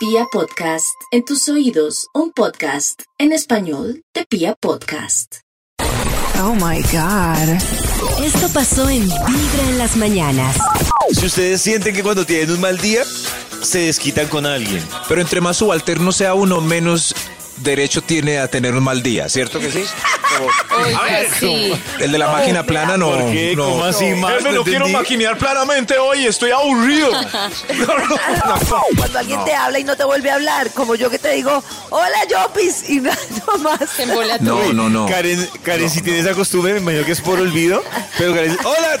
Pia 0.00 0.24
Podcast, 0.32 0.96
en 1.10 1.26
tus 1.26 1.46
oídos, 1.50 2.06
un 2.14 2.32
podcast 2.32 3.02
en 3.18 3.32
español 3.32 4.02
de 4.14 4.24
Pia 4.24 4.54
Podcast. 4.58 5.40
Oh 6.42 6.54
my 6.54 6.80
God. 6.90 8.24
Esto 8.24 8.48
pasó 8.48 8.88
en 8.88 9.02
Vibra 9.02 9.68
en 9.68 9.76
las 9.76 9.98
mañanas. 9.98 10.56
Si 11.12 11.26
ustedes 11.26 11.60
sienten 11.60 11.94
que 11.94 12.02
cuando 12.02 12.24
tienen 12.24 12.50
un 12.50 12.62
mal 12.62 12.78
día, 12.78 13.04
se 13.60 13.80
desquitan 13.80 14.28
con 14.28 14.46
alguien. 14.46 14.82
Pero 15.06 15.20
entre 15.20 15.42
más 15.42 15.58
subalterno 15.58 16.12
sea 16.12 16.32
uno, 16.32 16.62
menos 16.62 17.14
derecho 17.62 18.02
tiene 18.02 18.38
a 18.38 18.48
tener 18.48 18.74
un 18.74 18.82
mal 18.82 19.02
día, 19.02 19.28
¿cierto 19.28 19.60
que 19.60 19.70
sí? 19.70 19.84
Oiga, 20.84 21.20
sí. 21.38 21.72
El 21.98 22.12
de 22.12 22.18
la 22.18 22.28
máquina 22.28 22.64
plana 22.64 22.96
no. 22.96 23.10
¿Por 23.10 23.32
qué? 23.32 23.54
no. 23.56 23.70
¿Cómo 23.70 23.84
así, 23.84 24.06
más? 24.14 24.34
Jefe, 24.34 24.52
no 24.52 24.64
quiero 24.64 24.88
maquinear 24.88 25.36
planamente 25.36 25.98
hoy, 25.98 26.26
estoy 26.26 26.50
aburrido. 26.50 27.10
Cuando 28.96 29.18
alguien 29.18 29.44
te 29.44 29.54
habla 29.54 29.78
y 29.78 29.84
no 29.84 29.96
te 29.96 30.04
vuelve 30.04 30.30
a 30.30 30.34
hablar, 30.36 30.70
como 30.72 30.94
yo 30.94 31.10
que 31.10 31.18
te 31.18 31.32
digo, 31.32 31.62
hola 31.90 32.18
Yopis, 32.28 32.88
y 32.88 33.00
nada 33.00 33.16
más. 33.60 33.90
Se 33.90 34.04
embola. 34.04 34.38
No, 34.38 34.72
no, 34.72 34.88
no. 34.88 35.06
Karen, 35.06 35.48
Karen 35.62 35.90
si 35.90 36.00
tiene 36.00 36.20
esa 36.20 36.34
costumbre, 36.34 36.74
me 36.74 36.80
imagino 36.80 37.04
que 37.04 37.12
es 37.12 37.20
por 37.20 37.38
olvido. 37.38 37.82
Pero 38.18 38.34
Karen 38.34 38.56
hola, 38.64 38.98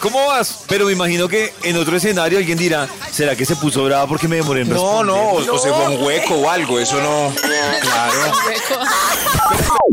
¿cómo 0.00 0.26
vas? 0.26 0.64
Pero 0.66 0.86
me 0.86 0.92
imagino 0.92 1.28
que 1.28 1.52
en 1.62 1.76
otro 1.76 1.96
escenario 1.96 2.38
alguien 2.38 2.58
dirá, 2.58 2.88
¿será 3.12 3.36
que 3.36 3.44
se 3.46 3.54
puso 3.56 3.84
brava 3.84 4.06
porque 4.06 4.26
me 4.28 4.36
demoré 4.36 4.62
en 4.62 4.68
No, 4.70 4.74
responder? 4.74 5.06
no, 5.06 5.22
o, 5.52 5.54
o 5.54 5.58
se 5.58 5.68
fue 5.72 5.88
un 5.96 6.02
hueco 6.04 6.34
o 6.34 6.50
algo, 6.50 6.78
eso 6.80 7.00
no. 7.00 7.32
Claro. 7.80 8.32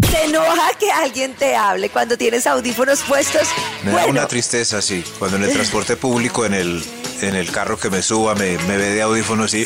Te 0.12 0.24
enoja 0.26 0.70
que 0.80 0.92
alguien 0.92 1.34
te 1.34 1.56
hable 1.56 1.90
cuando 1.90 2.18
tienes 2.18 2.46
audífonos 2.48 3.02
puestos. 3.02 3.48
Me 3.84 3.92
da 3.92 3.98
Bueno, 3.98 4.12
una 4.12 4.28
tristeza, 4.28 4.82
sí. 4.82 5.04
Cuando 5.20 5.38
en 5.38 5.44
el 5.44 5.54
transporte 5.54 5.96
público, 5.98 6.46
en 6.46 6.54
el, 6.54 6.84
en 7.22 7.36
el 7.36 7.52
carro 7.52 7.78
que 7.80 7.90
me 7.90 8.02
suba, 8.02 8.36
me, 8.36 8.58
me 8.60 8.78
ve 8.78 8.92
de 8.92 9.02
audífonos 9.02 9.54
y. 9.54 9.66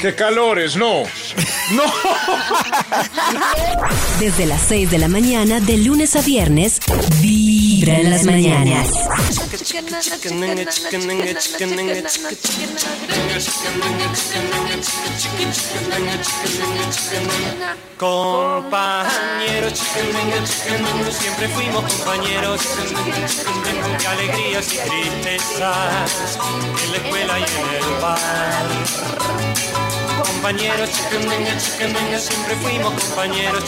¡Qué 0.00 0.14
calores! 0.16 0.74
¡No! 0.76 1.04
¡No! 1.70 1.82
Desde 4.18 4.46
las 4.46 4.60
6 4.68 4.90
de 4.90 4.98
la 4.98 5.08
mañana, 5.08 5.60
de 5.60 5.76
lunes 5.78 6.16
a 6.16 6.22
viernes, 6.22 6.80
Vibra 7.20 7.41
en 7.88 8.10
las 8.10 8.24
mañanas. 8.24 8.90
Compañeros, 17.98 19.72
siempre 21.18 21.48
fuimos 21.48 21.92
compañeros 21.94 22.60
de 23.98 24.06
alegrías 24.06 24.72
y 24.72 24.78
tristezas 24.78 26.38
en 26.84 26.92
la 26.92 26.96
escuela 26.98 27.38
y 27.38 27.42
en 27.42 27.68
el 27.74 28.00
bar. 28.00 28.66
Compañeros, 30.42 30.90
siempre 32.18 32.56
fuimos 32.56 32.92
compañeros 33.00 33.62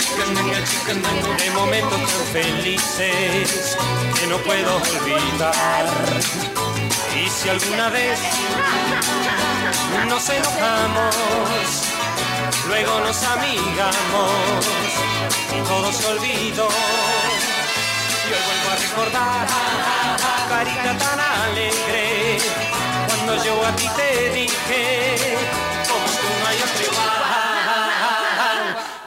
de 1.39 1.51
momentos 1.53 2.01
tan 2.01 2.25
felices 2.33 3.79
que 4.19 4.27
no 4.27 4.39
puedo 4.39 4.75
olvidar. 4.75 5.87
Y 7.15 7.31
si 7.31 7.49
alguna 7.49 7.91
vez 7.91 8.19
nos 10.09 10.29
enojamos, 10.29 11.15
luego 12.67 13.01
nos 13.07 13.23
amigamos 13.23 14.67
y 15.57 15.61
todo 15.69 15.93
se 15.93 16.07
olvidó. 16.09 16.69
Y 18.27 18.33
hoy 18.33 18.43
vuelvo 18.49 18.71
a 18.73 18.77
recordar, 18.83 19.47
carita 20.49 20.99
tan 20.99 21.21
alegre, 21.21 22.39
cuando 23.25 23.43
yo 23.43 23.67
a 23.67 23.75
ti 23.77 23.89
te 23.97 24.31
dije, 24.35 25.39
como 25.89 26.05
tú 26.05 26.27
no 26.41 26.47
hay 26.47 26.57
otro 26.59 26.83
igual. 26.93 27.15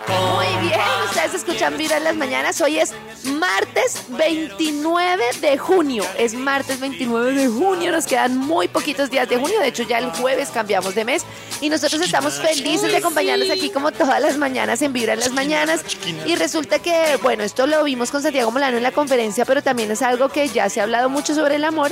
Muy 0.08 0.68
bien, 0.68 0.80
ustedes 1.06 1.36
escuchan 1.36 1.78
Vibra 1.78 1.98
en 1.98 2.04
las 2.04 2.16
mañanas. 2.16 2.60
Hoy 2.62 2.80
es 2.80 2.94
martes 3.26 4.02
29 4.10 5.23
de 5.42 5.58
junio. 5.60 6.04
Es 6.17 6.33
martes 6.33 6.80
29 6.80 7.33
de 7.33 7.48
junio. 7.48 7.92
Nos 7.92 8.08
quedan 8.08 8.38
muy 8.38 8.67
poquitos 8.67 9.11
días 9.11 9.30
de 9.30 9.38
junio. 9.38 9.60
De 9.60 9.67
hecho, 9.67 9.83
ya 9.83 10.00
el 10.00 10.10
jueves 10.11 10.50
cambiamos 10.50 10.95
de 10.95 11.06
mes. 11.06 11.23
Y 11.61 11.70
nosotros 11.70 12.02
estamos 12.02 12.39
felices 12.39 12.89
de 12.92 12.98
acompañarlos 12.98 13.52
aquí 13.52 13.70
como 13.70 13.92
todas 13.92 14.20
las 14.20 14.38
mañanas 14.38 14.82
en 14.82 14.94
Vibra 14.94 15.14
en 15.14 15.20
las 15.20 15.33
mañanas. 15.33 15.83
Y 16.26 16.36
resulta 16.36 16.80
que, 16.80 17.20
bueno, 17.22 17.44
esto 17.44 17.67
lo 17.67 17.83
vimos 17.83 18.10
con 18.10 18.23
Santiago 18.23 18.50
Molano 18.50 18.77
en 18.77 18.83
la 18.83 18.92
conferencia, 18.92 19.45
pero 19.45 19.61
también 19.61 19.92
es 19.92 20.02
algo 20.02 20.30
que 20.30 20.48
ya 20.48 20.70
se 20.70 20.80
ha 20.80 20.83
hablado 20.83 21.08
mucho 21.08 21.36
sobre 21.36 21.58
el 21.58 21.66
amor 21.66 21.92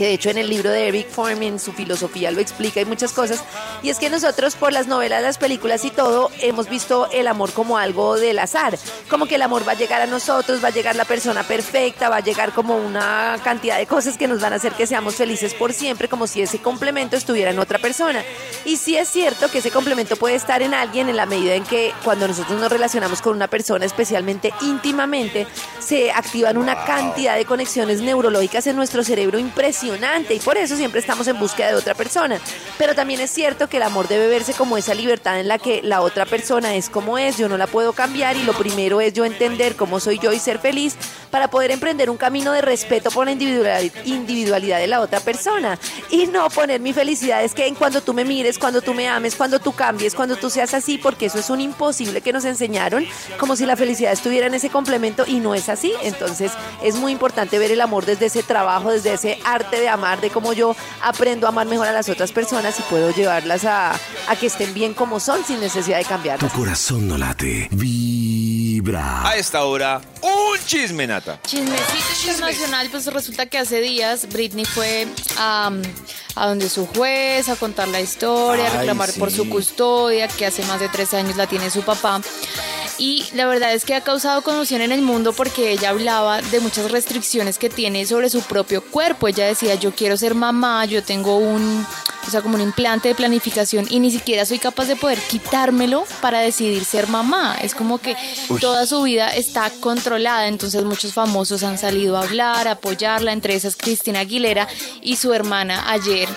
que 0.00 0.06
de 0.06 0.14
hecho 0.14 0.30
en 0.30 0.38
el 0.38 0.48
libro 0.48 0.70
de 0.70 0.88
Eric 0.88 1.10
Forman 1.10 1.58
su 1.58 1.74
filosofía 1.74 2.30
lo 2.30 2.40
explica 2.40 2.80
y 2.80 2.86
muchas 2.86 3.12
cosas, 3.12 3.44
y 3.82 3.90
es 3.90 3.98
que 3.98 4.08
nosotros 4.08 4.56
por 4.56 4.72
las 4.72 4.86
novelas, 4.86 5.22
las 5.22 5.36
películas 5.36 5.84
y 5.84 5.90
todo 5.90 6.30
hemos 6.40 6.70
visto 6.70 7.06
el 7.12 7.28
amor 7.28 7.52
como 7.52 7.76
algo 7.76 8.16
del 8.16 8.38
azar, 8.38 8.78
como 9.10 9.26
que 9.26 9.34
el 9.34 9.42
amor 9.42 9.68
va 9.68 9.72
a 9.72 9.74
llegar 9.74 10.00
a 10.00 10.06
nosotros, 10.06 10.64
va 10.64 10.68
a 10.68 10.70
llegar 10.70 10.96
la 10.96 11.04
persona 11.04 11.42
perfecta, 11.42 12.08
va 12.08 12.16
a 12.16 12.20
llegar 12.20 12.52
como 12.52 12.78
una 12.78 13.36
cantidad 13.44 13.76
de 13.76 13.86
cosas 13.86 14.16
que 14.16 14.26
nos 14.26 14.40
van 14.40 14.54
a 14.54 14.56
hacer 14.56 14.72
que 14.72 14.86
seamos 14.86 15.16
felices 15.16 15.52
por 15.52 15.74
siempre, 15.74 16.08
como 16.08 16.26
si 16.26 16.40
ese 16.40 16.60
complemento 16.60 17.18
estuviera 17.18 17.50
en 17.50 17.58
otra 17.58 17.78
persona. 17.78 18.24
Y 18.64 18.78
sí 18.78 18.96
es 18.96 19.06
cierto 19.06 19.50
que 19.50 19.58
ese 19.58 19.70
complemento 19.70 20.16
puede 20.16 20.34
estar 20.34 20.62
en 20.62 20.72
alguien 20.72 21.10
en 21.10 21.16
la 21.16 21.26
medida 21.26 21.56
en 21.56 21.64
que 21.64 21.92
cuando 22.04 22.26
nosotros 22.26 22.58
nos 22.58 22.72
relacionamos 22.72 23.20
con 23.20 23.36
una 23.36 23.48
persona, 23.48 23.84
especialmente 23.84 24.54
íntimamente, 24.62 25.46
se 25.78 26.10
activan 26.10 26.56
una 26.56 26.86
cantidad 26.86 27.36
de 27.36 27.44
conexiones 27.44 28.00
neurológicas 28.00 28.66
en 28.66 28.76
nuestro 28.76 29.04
cerebro 29.04 29.38
impresionante 29.38 29.89
y 30.28 30.38
por 30.40 30.56
eso 30.56 30.76
siempre 30.76 31.00
estamos 31.00 31.26
en 31.28 31.38
búsqueda 31.38 31.68
de 31.68 31.74
otra 31.74 31.94
persona. 31.94 32.40
Pero 32.78 32.94
también 32.94 33.20
es 33.20 33.30
cierto 33.30 33.68
que 33.68 33.78
el 33.78 33.82
amor 33.82 34.08
debe 34.08 34.28
verse 34.28 34.52
como 34.52 34.76
esa 34.76 34.94
libertad 34.94 35.40
en 35.40 35.48
la 35.48 35.58
que 35.58 35.82
la 35.82 36.00
otra 36.00 36.26
persona 36.26 36.74
es 36.74 36.88
como 36.88 37.18
es, 37.18 37.36
yo 37.36 37.48
no 37.48 37.56
la 37.56 37.66
puedo 37.66 37.92
cambiar 37.92 38.36
y 38.36 38.42
lo 38.44 38.52
primero 38.52 39.00
es 39.00 39.12
yo 39.12 39.24
entender 39.24 39.76
cómo 39.76 40.00
soy 40.00 40.18
yo 40.18 40.32
y 40.32 40.38
ser 40.38 40.58
feliz 40.58 40.96
para 41.30 41.48
poder 41.48 41.70
emprender 41.70 42.10
un 42.10 42.16
camino 42.16 42.52
de 42.52 42.60
respeto 42.60 43.10
por 43.10 43.26
la 43.26 43.32
individualidad 43.32 44.78
de 44.78 44.86
la 44.86 45.00
otra 45.00 45.20
persona 45.20 45.78
y 46.10 46.26
no 46.26 46.48
poner 46.50 46.80
mi 46.80 46.92
felicidad 46.92 47.42
es 47.44 47.54
que 47.54 47.66
en 47.66 47.74
cuando 47.74 48.00
tú 48.00 48.14
me 48.14 48.24
mires, 48.24 48.58
cuando 48.58 48.82
tú 48.82 48.94
me 48.94 49.08
ames, 49.08 49.34
cuando 49.36 49.58
tú 49.58 49.72
cambies, 49.72 50.14
cuando 50.14 50.36
tú 50.36 50.50
seas 50.50 50.74
así, 50.74 50.98
porque 50.98 51.26
eso 51.26 51.38
es 51.38 51.50
un 51.50 51.60
imposible 51.60 52.20
que 52.20 52.32
nos 52.32 52.44
enseñaron, 52.44 53.06
como 53.38 53.56
si 53.56 53.66
la 53.66 53.76
felicidad 53.76 54.12
estuviera 54.12 54.46
en 54.46 54.54
ese 54.54 54.70
complemento 54.70 55.24
y 55.26 55.40
no 55.40 55.54
es 55.54 55.68
así. 55.68 55.92
Entonces 56.02 56.52
es 56.82 56.96
muy 56.96 57.12
importante 57.12 57.58
ver 57.58 57.70
el 57.70 57.80
amor 57.80 58.06
desde 58.06 58.26
ese 58.26 58.42
trabajo, 58.42 58.90
desde 58.90 59.14
ese 59.14 59.38
arte 59.44 59.69
de 59.78 59.88
amar, 59.88 60.20
de 60.20 60.30
cómo 60.30 60.52
yo 60.52 60.74
aprendo 61.02 61.46
a 61.46 61.50
amar 61.50 61.66
mejor 61.66 61.86
a 61.86 61.92
las 61.92 62.08
otras 62.08 62.32
personas 62.32 62.78
y 62.78 62.82
puedo 62.84 63.10
llevarlas 63.12 63.64
a, 63.64 63.92
a 64.28 64.36
que 64.36 64.46
estén 64.46 64.72
bien 64.74 64.94
como 64.94 65.20
son 65.20 65.44
sin 65.44 65.60
necesidad 65.60 65.98
de 65.98 66.04
Tu 66.04 66.08
cambiarlas. 66.08 66.52
corazón 66.52 67.06
no 67.08 67.16
late. 67.18 67.68
Vibra. 67.70 69.28
A 69.28 69.36
esta 69.36 69.64
hora, 69.64 70.00
un 70.22 70.58
chisme 70.66 71.06
nata. 71.06 71.38
Chismecito 71.46 72.30
internacional, 72.30 72.88
pues 72.90 73.06
resulta 73.06 73.46
que 73.46 73.58
hace 73.58 73.80
días 73.80 74.26
Britney 74.32 74.64
fue 74.64 75.06
a, 75.38 75.70
a 76.34 76.46
donde 76.46 76.68
su 76.68 76.86
juez 76.86 77.48
a 77.48 77.56
contar 77.56 77.88
la 77.88 78.00
historia, 78.00 78.66
a 78.66 78.70
reclamar 78.78 79.10
por 79.18 79.30
su 79.30 79.48
custodia, 79.48 80.28
que 80.28 80.46
hace 80.46 80.64
más 80.64 80.80
de 80.80 80.88
tres 80.88 81.12
años 81.14 81.36
la 81.36 81.46
tiene 81.46 81.70
su 81.70 81.82
papá. 81.82 82.20
Y 83.00 83.24
la 83.32 83.46
verdad 83.46 83.72
es 83.72 83.86
que 83.86 83.94
ha 83.94 84.02
causado 84.02 84.42
conmoción 84.42 84.82
en 84.82 84.92
el 84.92 85.00
mundo 85.00 85.32
porque 85.32 85.72
ella 85.72 85.88
hablaba 85.88 86.42
de 86.42 86.60
muchas 86.60 86.90
restricciones 86.90 87.56
que 87.56 87.70
tiene 87.70 88.04
sobre 88.04 88.28
su 88.28 88.42
propio 88.42 88.84
cuerpo. 88.84 89.26
Ella 89.26 89.46
decía, 89.46 89.74
yo 89.76 89.92
quiero 89.92 90.18
ser 90.18 90.34
mamá, 90.34 90.84
yo 90.84 91.02
tengo 91.02 91.38
un, 91.38 91.86
o 92.26 92.30
sea, 92.30 92.42
como 92.42 92.56
un 92.56 92.60
implante 92.60 93.08
de 93.08 93.14
planificación 93.14 93.86
y 93.88 94.00
ni 94.00 94.10
siquiera 94.10 94.44
soy 94.44 94.58
capaz 94.58 94.84
de 94.84 94.96
poder 94.96 95.18
quitármelo 95.18 96.04
para 96.20 96.40
decidir 96.40 96.84
ser 96.84 97.08
mamá. 97.08 97.56
Es 97.62 97.74
como 97.74 97.96
que 97.96 98.14
toda 98.60 98.84
su 98.86 99.00
vida 99.00 99.34
está 99.34 99.70
controlada, 99.80 100.46
entonces 100.48 100.84
muchos 100.84 101.14
famosos 101.14 101.62
han 101.62 101.78
salido 101.78 102.18
a 102.18 102.24
hablar, 102.24 102.68
a 102.68 102.72
apoyarla, 102.72 103.32
entre 103.32 103.54
esas 103.54 103.76
Cristina 103.76 104.20
Aguilera 104.20 104.68
y 105.00 105.16
su 105.16 105.32
hermana 105.32 105.90
ayer. 105.90 106.28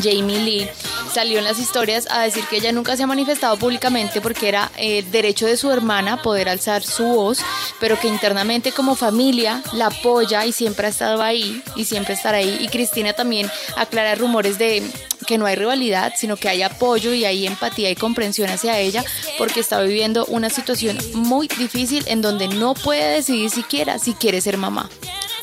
Jamie 0.00 0.38
Lee 0.38 0.68
salió 1.12 1.38
en 1.38 1.44
las 1.44 1.58
historias 1.58 2.06
a 2.10 2.22
decir 2.22 2.44
que 2.48 2.56
ella 2.56 2.72
nunca 2.72 2.96
se 2.96 3.02
ha 3.02 3.06
manifestado 3.06 3.56
públicamente 3.58 4.20
porque 4.20 4.48
era 4.48 4.70
eh, 4.76 5.04
derecho 5.10 5.46
de 5.46 5.56
su 5.56 5.70
hermana 5.70 6.22
poder 6.22 6.48
alzar 6.48 6.82
su 6.82 7.04
voz, 7.04 7.40
pero 7.80 7.98
que 7.98 8.08
internamente 8.08 8.72
como 8.72 8.94
familia 8.94 9.62
la 9.72 9.86
apoya 9.86 10.46
y 10.46 10.52
siempre 10.52 10.86
ha 10.86 10.90
estado 10.90 11.22
ahí 11.22 11.62
y 11.76 11.84
siempre 11.84 12.14
estará 12.14 12.38
ahí. 12.38 12.58
Y 12.60 12.68
Cristina 12.68 13.12
también 13.12 13.50
aclara 13.76 14.14
rumores 14.14 14.58
de 14.58 14.82
que 15.26 15.38
no 15.38 15.46
hay 15.46 15.56
rivalidad, 15.56 16.14
sino 16.16 16.36
que 16.36 16.48
hay 16.48 16.62
apoyo 16.62 17.12
y 17.12 17.24
hay 17.24 17.46
empatía 17.46 17.90
y 17.90 17.94
comprensión 17.94 18.48
hacia 18.50 18.78
ella 18.78 19.04
porque 19.38 19.60
está 19.60 19.80
viviendo 19.82 20.24
una 20.26 20.50
situación 20.50 20.98
muy 21.14 21.48
difícil 21.48 22.04
en 22.06 22.22
donde 22.22 22.48
no 22.48 22.74
puede 22.74 23.14
decidir 23.14 23.50
siquiera 23.50 23.98
si 23.98 24.14
quiere 24.14 24.40
ser 24.40 24.56
mamá. 24.56 24.88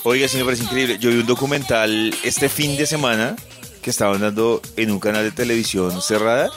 Oiga, 0.03 0.27
sí 0.27 0.38
me 0.38 0.45
parece 0.45 0.63
increíble. 0.63 0.97
Yo 0.97 1.09
vi 1.09 1.18
un 1.18 1.25
documental 1.25 2.15
este 2.23 2.47
fin 2.50 2.77
de 2.77 2.85
semana 2.85 3.35
que 3.81 3.89
estaban 3.89 4.21
dando 4.21 4.61
en 4.75 4.91
un 4.91 4.99
canal 4.99 5.23
de 5.23 5.31
televisión 5.31 6.01
cerrada 6.01 6.49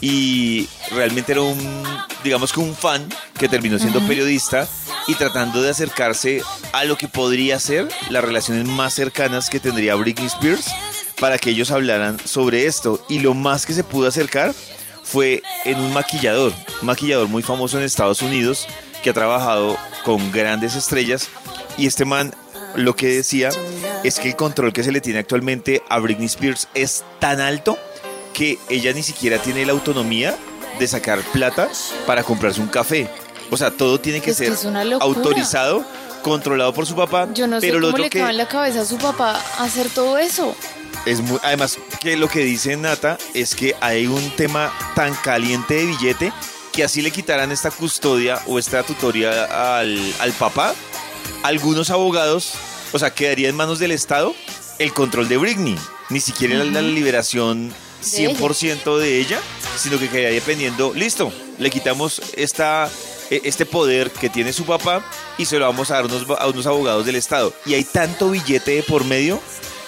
y 0.00 0.68
realmente 0.90 1.32
era 1.32 1.42
un, 1.42 1.84
digamos 2.24 2.52
que 2.52 2.60
un 2.60 2.74
fan 2.74 3.08
que 3.38 3.48
terminó 3.48 3.78
siendo 3.78 4.04
periodista 4.06 4.68
y 5.06 5.14
tratando 5.14 5.62
de 5.62 5.70
acercarse 5.70 6.42
a 6.72 6.84
lo 6.84 6.96
que 6.96 7.08
podría 7.08 7.58
ser 7.58 7.88
las 8.10 8.24
relaciones 8.24 8.66
más 8.66 8.94
cercanas 8.94 9.50
que 9.50 9.60
tendría 9.60 9.94
Britney 9.94 10.26
Spears 10.26 10.66
para 11.20 11.38
que 11.38 11.50
ellos 11.50 11.70
hablaran 11.70 12.18
sobre 12.24 12.66
esto. 12.66 13.04
Y 13.08 13.20
lo 13.20 13.34
más 13.34 13.64
que 13.64 13.74
se 13.74 13.84
pudo 13.84 14.08
acercar 14.08 14.52
fue 15.04 15.42
en 15.64 15.78
un 15.78 15.92
maquillador, 15.92 16.52
un 16.80 16.86
maquillador 16.86 17.28
muy 17.28 17.42
famoso 17.42 17.78
en 17.78 17.84
Estados 17.84 18.22
Unidos 18.22 18.66
que 19.02 19.10
ha 19.10 19.14
trabajado 19.14 19.76
con 20.04 20.32
grandes 20.32 20.74
estrellas 20.74 21.28
y 21.76 21.86
este 21.86 22.04
man 22.04 22.34
lo 22.74 22.96
que 22.96 23.08
decía 23.08 23.50
es 24.04 24.18
que 24.18 24.28
el 24.28 24.36
control 24.36 24.72
que 24.72 24.82
se 24.82 24.92
le 24.92 25.00
tiene 25.00 25.20
actualmente 25.20 25.82
a 25.88 25.98
Britney 25.98 26.26
Spears 26.26 26.68
es 26.74 27.04
tan 27.18 27.40
alto 27.40 27.78
que 28.32 28.58
ella 28.68 28.92
ni 28.92 29.02
siquiera 29.02 29.38
tiene 29.38 29.64
la 29.64 29.72
autonomía 29.72 30.34
de 30.78 30.88
sacar 30.88 31.20
plata 31.32 31.68
para 32.06 32.22
comprarse 32.22 32.60
un 32.60 32.68
café. 32.68 33.08
O 33.50 33.56
sea, 33.56 33.70
todo 33.70 34.00
tiene 34.00 34.20
que 34.20 34.30
Es 34.30 34.38
ser 34.38 34.52
autorizado, 35.00 35.84
controlado 36.22 36.72
por 36.72 36.86
su 36.86 36.96
papá. 36.96 37.28
Yo 37.34 37.46
no 37.46 37.60
sé 37.60 37.66
pero 37.66 37.80
lo 37.80 37.90
cómo 37.90 37.98
le 37.98 38.10
que 38.10 38.20
cabe 38.20 38.30
en 38.30 38.38
la 38.38 38.48
cabeza 38.48 38.80
a 38.80 38.84
su 38.84 38.96
papá 38.98 39.40
hacer 39.58 39.88
todo 39.90 40.16
eso. 40.18 40.56
es 41.04 41.20
muy, 41.20 41.38
además 41.42 41.78
que 42.00 42.16
lo 42.16 42.28
que 42.28 42.40
dice 42.40 42.76
Nata 42.76 43.18
es 43.34 43.54
que 43.54 43.76
hay 43.80 44.06
un 44.06 44.30
tema 44.36 44.72
tan 44.94 45.14
caliente 45.14 45.74
de 45.74 45.86
billete 45.86 46.32
que 46.72 46.82
así 46.84 47.02
le 47.02 47.10
quitaran 47.10 47.52
esta 47.52 47.70
custodia 47.70 48.40
o 48.46 48.58
esta 48.58 48.82
tutoría 48.82 49.78
al, 49.78 49.98
al 50.20 50.32
papá, 50.32 50.74
algunos 51.42 51.90
abogados, 51.90 52.54
o 52.92 52.98
sea, 52.98 53.12
quedaría 53.14 53.48
en 53.48 53.56
manos 53.56 53.78
del 53.78 53.90
Estado 53.92 54.34
el 54.78 54.92
control 54.92 55.28
de 55.28 55.36
Britney, 55.36 55.76
ni 56.10 56.20
siquiera 56.20 56.56
la, 56.56 56.64
la 56.64 56.82
liberación 56.82 57.72
100% 58.02 58.98
de 58.98 59.20
ella, 59.20 59.40
sino 59.76 59.98
que 59.98 60.08
quedaría 60.08 60.30
dependiendo, 60.40 60.92
listo, 60.94 61.32
le 61.58 61.70
quitamos 61.70 62.20
esta, 62.36 62.90
e- 63.30 63.42
este 63.44 63.64
poder 63.66 64.10
que 64.10 64.28
tiene 64.28 64.52
su 64.52 64.64
papá 64.64 65.04
y 65.38 65.44
se 65.44 65.58
lo 65.58 65.66
vamos 65.66 65.90
a 65.90 65.94
dar 65.94 66.06
unos, 66.06 66.26
a 66.38 66.46
unos 66.48 66.66
abogados 66.66 67.06
del 67.06 67.16
Estado. 67.16 67.54
Y 67.66 67.74
hay 67.74 67.84
tanto 67.84 68.30
billete 68.30 68.72
de 68.72 68.82
por 68.82 69.04
medio 69.04 69.40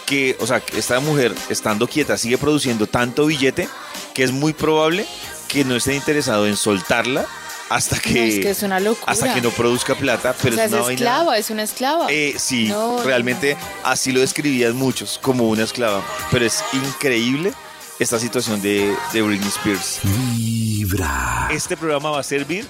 que, 0.07 0.37
o 0.41 0.47
sea, 0.47 0.63
esta 0.77 1.01
mujer 1.01 1.35
estando 1.49 1.89
quieta 1.89 2.17
sigue 2.19 2.39
produciendo 2.39 2.87
tanto 2.87 3.27
billete 3.27 3.69
que 4.13 4.23
es 4.23 4.33
muy 4.33 4.53
probable 4.53 5.07
que 5.49 5.65
no 5.65 5.75
estén 5.77 5.95
interesados 5.95 6.47
en 6.47 6.57
soltarla 6.57 7.27
hasta 7.71 7.99
que, 7.99 8.13
No, 8.15 8.21
es 8.25 8.39
que 8.41 8.51
es 8.51 8.63
una 8.63 8.81
locura. 8.81 9.11
hasta 9.13 9.33
que 9.35 9.41
no 9.41 9.51
produzca 9.51 9.95
plata, 9.95 10.35
pero 10.43 10.55
o 10.55 10.57
sea, 10.57 10.65
es 10.67 10.71
es 10.71 10.75
una 10.75 10.83
vaina- 10.83 10.95
esclava, 10.95 11.39
es 11.39 11.51
una 11.51 11.63
esclava. 11.63 12.07
eh, 12.11 12.35
sí, 12.39 12.69
No, 12.69 13.03
realmente 13.03 13.57
así 13.83 14.13
lo 14.13 14.21
describían 14.21 14.77
muchos, 14.77 15.19
como 15.23 15.49
una 15.49 15.65
esclava. 15.65 16.03
Pero 16.31 16.45
es 16.47 16.63
increíble 16.73 17.53
esta 17.99 18.19
situación 18.19 18.61
de, 18.63 18.95
de 19.13 19.23
Britney 19.23 19.49
Spears. 19.49 20.01
Vibra. 20.05 21.49
Este 21.51 21.77
programa 21.77 22.11
va 22.11 22.21
a 22.21 22.25
servir 22.25 22.67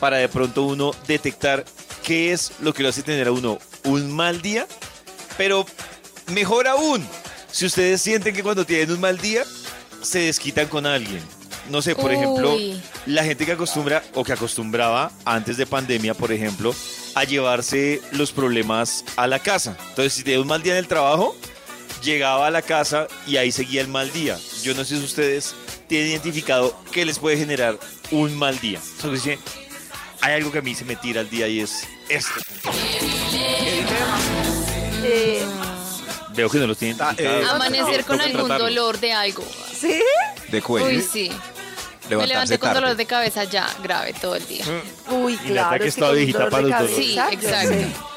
para 0.00 0.16
de 0.18 0.28
pronto 0.28 0.62
uno 0.64 0.92
detectar 1.06 1.64
qué 2.02 2.32
es 2.32 2.52
lo 2.60 2.72
que 2.72 2.82
lo 2.82 2.88
hace 2.88 3.02
tener 3.02 3.26
a 3.28 3.32
uno 3.32 3.58
un 3.84 4.10
mal 4.10 4.40
día, 4.40 4.66
pero 5.36 5.66
mejor 6.28 6.68
aún, 6.68 7.06
si 7.50 7.66
ustedes 7.66 8.00
sienten 8.00 8.34
que 8.34 8.42
cuando 8.42 8.64
tienen 8.64 8.92
un 8.92 9.00
mal 9.00 9.18
día, 9.18 9.44
se 10.02 10.20
desquitan 10.20 10.68
con 10.68 10.86
alguien. 10.86 11.20
No 11.70 11.82
sé, 11.82 11.94
por 11.94 12.10
ejemplo, 12.12 12.56
la 13.06 13.24
gente 13.24 13.44
que 13.44 13.52
acostumbra 13.52 14.02
o 14.14 14.24
que 14.24 14.32
acostumbraba 14.32 15.10
antes 15.24 15.56
de 15.56 15.66
pandemia, 15.66 16.14
por 16.14 16.32
ejemplo, 16.32 16.74
a 17.14 17.24
llevarse 17.24 18.00
los 18.12 18.32
problemas 18.32 19.04
a 19.16 19.26
la 19.26 19.38
casa. 19.38 19.76
Entonces, 19.90 20.14
si 20.14 20.22
tenía 20.22 20.40
un 20.40 20.46
mal 20.46 20.62
día 20.62 20.72
en 20.72 20.78
el 20.78 20.88
trabajo, 20.88 21.36
llegaba 22.02 22.46
a 22.46 22.50
la 22.50 22.62
casa 22.62 23.06
y 23.26 23.36
ahí 23.36 23.52
seguía 23.52 23.80
el 23.80 23.88
mal 23.88 24.10
día. 24.12 24.38
Yo 24.62 24.74
no 24.74 24.84
sé 24.84 24.98
si 24.98 25.04
ustedes 25.04 25.54
tienen 25.88 26.08
identificado 26.10 26.76
qué 26.92 27.04
les 27.04 27.18
puede 27.18 27.36
generar 27.36 27.78
un 28.10 28.34
mal 28.36 28.58
día. 28.60 28.80
Hay 30.20 30.32
algo 30.34 30.50
que 30.50 30.58
a 30.58 30.62
mí 30.62 30.74
se 30.74 30.84
me 30.84 30.96
tira 30.96 31.20
al 31.20 31.30
día 31.30 31.48
y 31.48 31.60
es 31.60 31.86
esto. 32.08 32.40
Eh, 35.04 35.44
Veo 36.34 36.48
que 36.48 36.58
no 36.58 36.66
los 36.66 36.78
tienen 36.78 36.96
Ah, 37.00 37.14
eh. 37.18 37.42
Amanecer 37.50 38.04
con 38.04 38.20
algún 38.20 38.46
tratarlo. 38.46 38.64
dolor 38.66 39.00
de 39.00 39.12
algo. 39.12 39.44
¿Sí? 39.78 40.00
De 40.50 40.62
cuello. 40.62 40.86
Uy, 40.86 41.02
sí. 41.02 41.30
Me 42.16 42.26
levantarse 42.26 42.28
levanté 42.34 42.58
con 42.58 42.68
tarde. 42.68 42.80
dolor 42.80 42.96
de 42.96 43.06
cabeza 43.06 43.44
ya, 43.44 43.68
grave 43.82 44.12
todo 44.14 44.36
el 44.36 44.46
día. 44.46 44.64
Uy, 45.10 45.34
Y 45.44 45.48
Nata, 45.50 45.52
claro. 45.52 45.82
que 45.82 45.88
es 45.88 45.96
viejita 45.96 46.38
dolor 46.38 46.50
para 46.50 46.62
los 46.62 46.72
cabeza, 46.72 46.96
Sí, 46.96 47.18
exacto. 47.32 48.08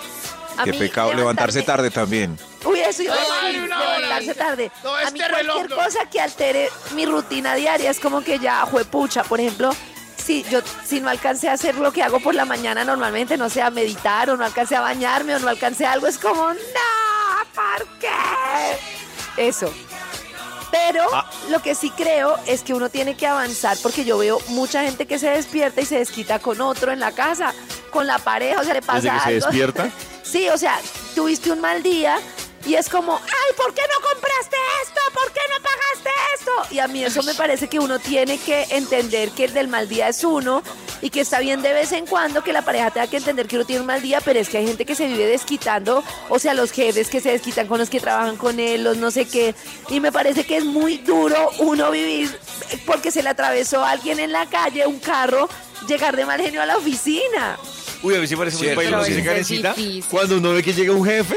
Qué 0.63 0.73
pecado 0.73 1.13
levantarse 1.13 1.61
tarde 1.63 1.89
también. 1.89 2.37
Uy, 2.65 2.79
eso 2.81 3.01
iba 3.01 3.15
a 3.15 3.17
decir, 3.17 3.61
levantarse 3.69 4.35
tarde. 4.35 4.71
No, 4.83 4.93
a 4.93 5.01
este 5.03 5.13
mí 5.13 5.19
cualquier 5.19 5.47
reloj 5.47 5.83
cosa 5.83 5.99
que 6.11 6.21
altere 6.21 6.69
mi 6.93 7.05
rutina 7.05 7.55
diaria 7.55 7.89
es 7.89 7.99
como 7.99 8.21
que 8.21 8.37
ya 8.37 8.65
juepucha. 8.65 9.23
Por 9.23 9.39
ejemplo, 9.39 9.73
si 10.17 10.43
yo 10.43 10.59
si 10.85 10.99
no 10.99 11.09
alcancé 11.09 11.49
a 11.49 11.53
hacer 11.53 11.75
lo 11.75 11.91
que 11.91 12.03
hago 12.03 12.19
por 12.19 12.35
la 12.35 12.45
mañana 12.45 12.83
normalmente, 12.85 13.37
no 13.37 13.49
sé, 13.49 13.61
a 13.61 13.71
meditar 13.71 14.29
o 14.29 14.37
no 14.37 14.45
alcancé 14.45 14.75
a 14.75 14.81
bañarme 14.81 15.35
o 15.35 15.39
no 15.39 15.47
alcancé 15.47 15.85
a 15.85 15.93
algo, 15.93 16.05
es 16.07 16.19
como, 16.19 16.49
no, 16.53 16.59
¿por 17.55 17.87
qué? 17.99 18.07
Eso. 19.37 19.73
Pero. 20.71 21.05
Lo 21.51 21.61
que 21.61 21.75
sí 21.75 21.89
creo 21.91 22.37
es 22.47 22.61
que 22.63 22.73
uno 22.73 22.89
tiene 22.89 23.15
que 23.15 23.27
avanzar 23.27 23.77
porque 23.83 24.03
yo 24.05 24.17
veo 24.17 24.39
mucha 24.47 24.83
gente 24.83 25.05
que 25.05 25.19
se 25.19 25.29
despierta 25.29 25.81
y 25.81 25.85
se 25.85 25.99
desquita 25.99 26.39
con 26.39 26.61
otro 26.61 26.91
en 26.91 26.99
la 26.99 27.11
casa, 27.11 27.53
con 27.91 28.07
la 28.07 28.17
pareja, 28.19 28.61
o 28.61 28.63
sea, 28.63 28.73
le 28.73 28.81
pasa 28.81 29.01
Desde 29.01 29.11
que 29.11 29.19
se 29.19 29.29
algo. 29.29 29.45
despierta. 29.45 29.91
Sí, 30.23 30.47
o 30.47 30.57
sea, 30.57 30.79
tuviste 31.13 31.51
un 31.51 31.59
mal 31.59 31.83
día 31.83 32.17
y 32.65 32.75
es 32.75 32.87
como, 32.87 33.15
ay, 33.17 33.55
¿por 33.57 33.73
qué 33.73 33.81
no 33.81 34.07
compraste 34.07 34.55
esto? 34.83 35.01
¿Por 35.13 35.29
qué 35.33 35.41
no 35.49 35.61
pagaste 35.61 36.09
esto? 36.39 36.51
Y 36.73 36.79
a 36.79 36.87
mí 36.87 37.03
eso 37.03 37.21
me 37.23 37.33
parece 37.33 37.67
que 37.67 37.79
uno 37.79 37.99
tiene 37.99 38.37
que 38.37 38.63
entender 38.69 39.31
que 39.31 39.45
el 39.45 39.53
del 39.53 39.67
mal 39.67 39.89
día 39.89 40.07
es 40.07 40.23
uno 40.23 40.63
y 41.01 41.09
que 41.09 41.21
está 41.21 41.39
bien 41.39 41.61
de 41.61 41.73
vez 41.73 41.91
en 41.91 42.05
cuando 42.05 42.43
que 42.43 42.53
la 42.53 42.61
pareja 42.63 42.91
tenga 42.91 43.07
que 43.07 43.17
entender 43.17 43.47
que 43.47 43.55
uno 43.55 43.65
tiene 43.65 43.81
un 43.81 43.87
mal 43.87 44.01
día, 44.01 44.21
pero 44.23 44.39
es 44.39 44.49
que 44.49 44.57
hay 44.57 44.67
gente 44.67 44.85
que 44.85 44.95
se 44.95 45.07
vive 45.07 45.25
desquitando, 45.25 46.03
o 46.29 46.39
sea, 46.39 46.53
los 46.53 46.71
jefes 46.71 47.09
que 47.09 47.19
se 47.21 47.31
desquitan 47.31 47.67
con 47.67 47.79
los 47.79 47.89
que 47.89 47.99
trabajan 47.99 48.37
con 48.37 48.59
él, 48.59 48.83
los 48.83 48.97
no 48.97 49.11
sé 49.11 49.25
qué. 49.25 49.55
Y 49.89 49.99
me 49.99 50.11
parece 50.11 50.45
que 50.45 50.57
es 50.57 50.65
muy 50.65 50.97
duro 50.97 51.49
uno 51.59 51.91
vivir 51.91 52.29
porque 52.85 53.11
se 53.11 53.23
le 53.23 53.29
atravesó 53.29 53.83
a 53.83 53.91
alguien 53.91 54.19
en 54.19 54.31
la 54.31 54.45
calle, 54.47 54.85
un 54.87 54.99
carro, 54.99 55.49
llegar 55.87 56.15
de 56.15 56.25
mal 56.25 56.39
genio 56.41 56.61
a 56.61 56.65
la 56.65 56.77
oficina. 56.77 57.57
Uy, 58.03 58.15
a 58.15 58.19
mí 58.19 58.27
sí 58.27 58.35
parece 58.35 58.57
muy 58.57 58.75
Karencita. 59.23 59.75
Cuando 60.09 60.37
uno 60.37 60.53
ve 60.53 60.63
que 60.63 60.73
llega 60.73 60.91
un 60.93 61.05
jefe 61.05 61.35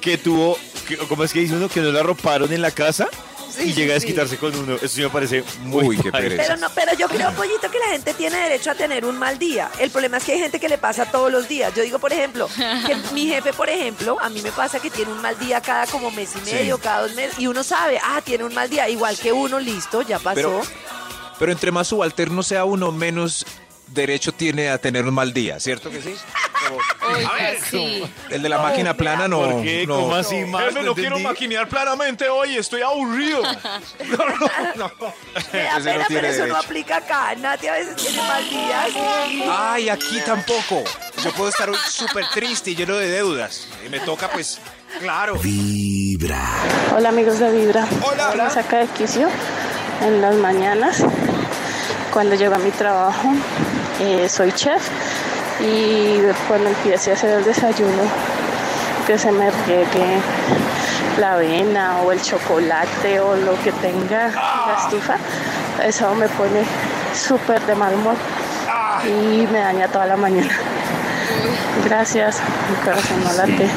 que 0.00 0.16
tuvo, 0.18 0.58
que- 0.86 0.96
¿cómo 0.96 1.24
es 1.24 1.32
que 1.32 1.40
dice 1.40 1.54
uno? 1.54 1.68
Que 1.68 1.80
no 1.80 1.90
la 1.92 2.00
arroparon 2.00 2.52
en 2.52 2.62
la 2.62 2.70
casa 2.70 3.08
Sí, 3.56 3.62
y 3.62 3.72
sí, 3.72 3.80
llega 3.80 3.96
a 3.96 4.00
sí. 4.00 4.06
desquitarse 4.06 4.36
con 4.36 4.54
uno. 4.54 4.76
Eso 4.76 4.88
sí 4.88 5.02
me 5.02 5.08
parece 5.08 5.42
muy 5.60 5.84
Uy, 5.84 5.96
qué 5.96 6.12
pereza. 6.12 6.42
Pero 6.42 6.56
no, 6.58 6.68
pero 6.74 6.94
yo 6.94 7.08
creo, 7.08 7.32
pollito, 7.32 7.70
que 7.70 7.78
la 7.78 7.86
gente 7.86 8.12
tiene 8.14 8.36
derecho 8.36 8.70
a 8.70 8.74
tener 8.74 9.04
un 9.04 9.18
mal 9.18 9.38
día. 9.38 9.70
El 9.78 9.90
problema 9.90 10.18
es 10.18 10.24
que 10.24 10.32
hay 10.32 10.40
gente 10.40 10.60
que 10.60 10.68
le 10.68 10.78
pasa 10.78 11.10
todos 11.10 11.32
los 11.32 11.48
días. 11.48 11.74
Yo 11.74 11.82
digo, 11.82 11.98
por 11.98 12.12
ejemplo, 12.12 12.48
que 12.86 12.94
mi 13.14 13.26
jefe, 13.28 13.52
por 13.52 13.70
ejemplo, 13.70 14.18
a 14.20 14.28
mí 14.28 14.42
me 14.42 14.52
pasa 14.52 14.78
que 14.78 14.90
tiene 14.90 15.12
un 15.12 15.22
mal 15.22 15.38
día 15.38 15.60
cada 15.60 15.86
como 15.86 16.10
mes 16.10 16.30
y 16.36 16.50
medio, 16.50 16.78
cada 16.78 17.02
dos 17.02 17.14
meses, 17.14 17.38
y 17.38 17.46
uno 17.46 17.64
sabe, 17.64 17.98
ah, 18.02 18.20
tiene 18.22 18.44
un 18.44 18.54
mal 18.54 18.68
día, 18.68 18.88
igual 18.88 19.18
que 19.18 19.32
uno, 19.32 19.58
listo, 19.58 20.02
ya 20.02 20.18
pasó. 20.18 20.34
Pero, 20.34 20.62
pero 21.38 21.52
entre 21.52 21.70
más 21.72 21.88
subalterno 21.88 22.42
sea 22.42 22.64
uno, 22.64 22.92
menos 22.92 23.46
derecho 23.88 24.32
tiene 24.32 24.68
a 24.68 24.78
tener 24.78 25.06
un 25.06 25.14
mal 25.14 25.32
día, 25.32 25.60
¿cierto 25.60 25.90
que 25.90 26.02
sí? 26.02 26.14
Oiga, 27.08 27.30
sí. 27.70 28.02
El 28.30 28.42
de 28.42 28.48
la 28.48 28.58
máquina 28.58 28.94
plana 28.94 29.28
no. 29.28 29.38
¿Por 29.50 29.62
qué? 29.62 29.86
no. 29.86 30.00
¿Cómo 30.00 30.14
así, 30.14 30.44
Max? 30.44 30.66
Jefe, 30.66 30.82
no 30.82 30.94
quiero 30.94 31.18
maquinear 31.18 31.68
planamente 31.68 32.28
hoy, 32.28 32.56
estoy 32.56 32.82
aburrido. 32.82 33.42
No, 34.06 34.16
no, 34.18 34.90
no. 35.00 35.14
Me 35.52 35.62
da 35.62 35.76
ese 35.78 35.88
no 35.90 35.92
pena, 35.94 36.06
pero 36.08 36.26
eso 36.28 36.46
no 36.46 36.56
aplica 36.56 36.96
acá. 36.98 37.34
Nati 37.36 37.66
a 37.66 37.72
veces 37.72 37.96
tiene 37.96 38.18
mal 38.22 38.48
días. 38.48 38.86
Ay, 39.50 39.88
aquí 39.88 40.20
tampoco. 40.24 40.84
Yo 41.22 41.32
puedo 41.32 41.48
estar 41.50 41.70
súper 41.88 42.26
triste 42.32 42.70
y 42.70 42.76
lleno 42.76 42.94
de 42.96 43.08
deudas. 43.10 43.66
Y 43.84 43.88
me 43.88 44.00
toca, 44.00 44.28
pues, 44.28 44.60
claro. 45.00 45.36
Vibra. 45.36 46.40
Hola 46.96 47.08
amigos 47.08 47.38
de 47.38 47.50
Vibra. 47.50 47.86
Hola. 48.02 48.44
Me 48.44 48.50
saca 48.50 48.78
de 48.78 48.86
quicio 48.88 49.28
en 50.02 50.20
las 50.20 50.34
mañanas 50.36 51.02
cuando 52.12 52.34
llego 52.36 52.54
a 52.54 52.58
mi 52.58 52.70
trabajo. 52.70 53.32
eh, 54.00 54.28
soy 54.28 54.52
chef 54.52 54.82
y 55.60 56.20
cuando 56.48 56.68
empiece 56.68 57.10
a 57.10 57.14
hacer 57.14 57.38
el 57.38 57.44
desayuno 57.44 58.02
que 59.06 59.18
se 59.18 59.30
me 59.32 59.50
riegue 59.50 60.20
la 61.18 61.34
avena 61.34 62.00
o 62.02 62.12
el 62.12 62.20
chocolate 62.20 63.20
o 63.20 63.36
lo 63.36 63.60
que 63.62 63.72
tenga 63.72 64.28
la 64.28 64.76
estufa, 64.82 65.16
eso 65.84 66.14
me 66.14 66.28
pone 66.28 66.62
súper 67.14 67.60
de 67.62 67.74
mal 67.74 67.94
humor 67.94 68.16
y 69.04 69.46
me 69.46 69.60
daña 69.60 69.88
toda 69.88 70.06
la 70.06 70.16
mañana. 70.16 70.50
Gracias, 71.84 72.40
mi 72.70 72.76
corazón 72.84 73.24
no 73.24 73.32
late. 73.32 73.68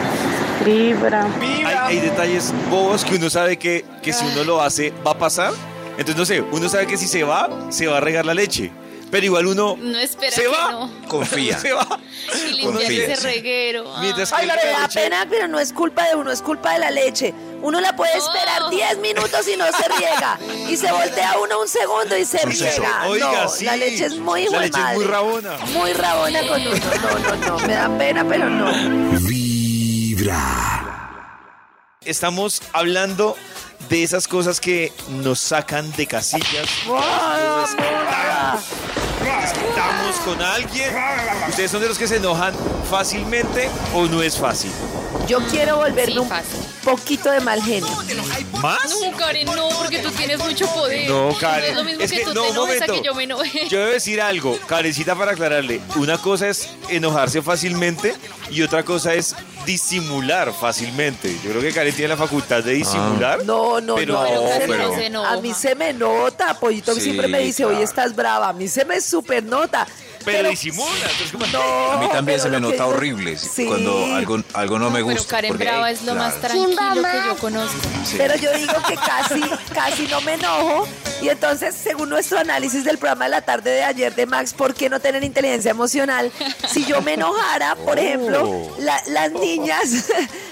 Vibra. 0.66 1.26
Hay, 1.40 1.98
hay 1.98 2.00
detalles 2.00 2.54
bobos 2.70 3.06
que 3.06 3.16
uno 3.16 3.30
sabe 3.30 3.58
que, 3.58 3.86
que 4.02 4.12
si 4.12 4.26
uno 4.26 4.44
lo 4.44 4.62
hace 4.62 4.94
va 5.06 5.12
a 5.12 5.18
pasar. 5.18 5.54
Entonces, 5.98 6.18
no 6.18 6.26
sé, 6.26 6.42
uno 6.42 6.70
sabe 6.70 6.88
que 6.88 6.98
si 6.98 7.08
se 7.08 7.24
va, 7.24 7.50
se 7.70 7.88
va 7.88 7.98
a 7.98 8.00
regar 8.02 8.26
la 8.26 8.34
leche. 8.34 8.72
Pero 9.12 9.26
igual 9.26 9.48
uno 9.48 9.76
No 9.80 9.98
espera 9.98 10.32
se 10.36 10.42
que 10.44 10.48
va. 10.48 10.72
no. 10.72 10.92
Confía. 11.08 11.58
se 11.60 11.74
va. 11.74 11.88
Y 12.30 12.52
limpiar 12.52 12.74
Confía. 12.74 13.06
ese 13.14 13.24
reguero. 13.24 13.92
Ah. 13.96 14.00
Mientras 14.02 14.32
Ay, 14.34 14.46
la 14.46 14.56
me 14.56 14.66
da 14.66 14.82
leche- 14.88 15.02
pena, 15.02 15.26
pero 15.30 15.48
no 15.48 15.60
es 15.60 15.74
culpa 15.74 16.08
de 16.08 16.16
uno, 16.16 16.32
es 16.32 16.42
culpa 16.44 16.74
de 16.74 16.80
la 16.80 16.92
leche. 16.92 17.34
Uno 17.62 17.82
la 17.82 17.96
puede 17.96 18.16
esperar 18.18 18.64
Oh. 18.64 18.70
10 18.70 19.00
minutos 19.00 19.48
y 19.48 19.58
no 19.58 19.66
se 19.66 19.88
riega. 19.98 20.38
Y 20.70 20.78
se 20.78 20.92
voltea 20.92 21.38
uno 21.44 21.60
un 21.62 21.68
segundo 21.68 22.16
y 22.18 22.24
se 22.26 22.46
riega. 22.46 23.08
Oiga, 23.08 23.44
no, 23.46 23.50
sí. 23.50 23.66
la 23.66 23.78
leche 23.78 24.06
es 24.06 24.18
muy 24.20 24.42
La 24.44 24.46
hijo 24.46 24.54
de 24.60 24.66
leche 24.68 24.80
es 24.80 24.96
muy 24.96 25.06
rabona. 25.06 25.58
Muy 25.74 25.94
rabona 25.94 26.48
con 26.48 26.62
uno. 26.62 26.72
No, 27.02 27.20
no, 27.20 27.36
no. 27.58 27.68
Me 27.68 27.74
da 27.74 27.98
pena, 27.98 28.26
pero 28.28 28.48
no. 28.50 28.72
Vibra. 29.28 30.36
Estamos 32.02 32.62
hablando 32.74 33.36
de 33.90 34.04
esas 34.04 34.28
cosas 34.28 34.60
que 34.60 34.92
nos 35.10 35.40
sacan 35.40 35.92
de 35.94 36.06
casillas. 36.08 36.68
Nos 36.86 37.70
desquitan. 39.54 39.70
Estamos 39.70 40.16
con 40.26 40.42
alguien. 40.42 40.94
¿Ustedes 41.50 41.72
son 41.72 41.82
de 41.82 41.88
los 41.90 41.98
que 41.98 42.08
se 42.08 42.18
enojan 42.18 42.54
fácilmente 42.90 43.70
o 43.94 44.06
no 44.06 44.22
es 44.22 44.38
fácil? 44.38 44.72
yo 45.28 45.40
quiero 45.52 45.78
volverme 45.78 46.14
Sí, 46.14 46.18
un 46.20 46.28
fácil. 46.30 46.60
poquito 46.84 47.30
de 47.30 47.40
mal 47.40 47.62
genio. 47.62 47.88
¿Más? 48.62 48.80
No, 48.90 49.16
Karen, 49.18 49.46
no, 49.46 49.70
porque 49.78 50.00
tú 50.00 50.10
tienes 50.12 50.40
mucho 50.40 50.66
poder. 50.74 51.08
No, 51.10 51.36
Karen, 51.40 51.62
No 51.62 51.68
es 51.70 51.76
lo 51.76 51.84
mismo 51.84 52.02
es 52.04 52.12
que, 52.12 52.18
que- 52.20 52.24
tú 52.26 52.34
no, 52.34 52.42
te 52.44 52.50
enojes 52.50 52.82
a 52.82 52.86
momento. 52.88 52.94
que 53.02 53.02
yo 53.08 53.14
me 53.16 53.24
enoje. 53.26 53.68
Yo 53.70 53.80
debo 53.80 53.92
decir 53.92 54.22
algo, 54.22 54.58
Karencita, 54.68 55.16
para 55.16 55.32
aclararle. 55.34 55.82
Una 55.96 56.18
cosa 56.18 56.48
es 56.50 56.70
enojarse 56.90 57.42
fácilmente 57.44 58.16
y 58.50 58.62
otra 58.64 58.84
cosa 58.84 59.14
es 59.14 59.36
disimular 59.70 60.52
fácilmente. 60.52 61.32
Yo 61.44 61.52
creo 61.52 61.62
que 61.62 61.72
Karen 61.72 61.94
tiene 61.94 62.10
la 62.10 62.18
facultad 62.18 62.64
de 62.64 62.72
disimular. 62.74 63.46
No, 63.46 63.80
no, 63.80 63.94
Pero- 63.96 64.14
no. 64.16 64.24
Pero 64.24 64.40
a 64.40 64.42
mí 64.42 64.50
se 64.52 64.60
Karen 64.60 64.70
me- 64.70 64.78
no 64.78 64.96
se 64.96 65.06
enoja. 65.06 65.32
A 65.32 65.42
mí 65.42 65.54
se 65.54 65.76
me 65.76 65.94
nota, 65.94 66.60
Pollito 66.60 66.96
Sí, 66.96 67.02
siempre 67.02 67.28
me 67.28 67.38
dice, 67.40 67.66
oye, 67.66 67.76
claro. 67.76 67.86
estás 67.90 68.16
brava. 68.16 68.50
A 68.50 68.54
mí 68.54 68.68
se 68.68 68.84
me 68.84 69.00
super 69.00 69.44
nota. 69.44 69.86
Pero, 70.26 70.50
disimula. 70.50 70.90
entonces, 70.92 71.32
¿cómo- 71.32 71.46
No, 71.48 71.92
A 71.94 71.98
mí 71.98 72.08
también 72.12 72.40
pero 72.40 72.44
se 72.44 72.50
me 72.50 72.60
nota 72.60 72.76
yo- 72.78 72.88
horrible 72.88 73.38
Sí. 73.38 73.66
cuando 73.66 74.06
algo, 74.16 74.40
algo 74.54 74.80
no 74.80 74.90
me 74.92 75.02
gusta. 75.02 75.20
pero 75.20 75.28
Karen 75.30 75.50
porque, 75.52 75.64
Brava 75.64 75.92
es 75.92 76.04
lo 76.04 76.16
más 76.16 76.36
tranquilo 76.40 77.02
que 77.04 77.28
yo 77.28 77.38
conozco. 77.38 77.78
sí. 78.06 78.16
Pero 78.18 78.36
yo 78.36 78.52
digo 78.54 78.74
que 78.88 78.96
casi, 78.96 79.42
casi 79.74 80.08
no 80.08 80.22
me 80.22 80.34
enojo. 80.34 80.88
Y 81.22 81.30
entonces, 81.30 81.76
según 81.76 82.10
nuestro 82.10 82.40
análisis 82.40 82.84
del 82.84 82.98
programa 82.98 83.26
de 83.26 83.32
la 83.32 83.42
tarde 83.42 83.72
de 83.72 83.84
ayer 83.84 84.14
de 84.16 84.26
Max, 84.26 84.54
¿por 84.54 84.74
qué 84.74 84.90
no 84.90 85.00
tener 85.00 85.24
inteligencia 85.24 85.72
emocional? 85.72 86.32
Si 86.72 86.86
yo 86.86 87.02
me 87.02 87.14
enojara, 87.16 87.76
por 87.76 87.98
ejemplo, 88.00 88.76
la- 88.80 89.02
las 89.08 89.32
niñas 89.32 90.06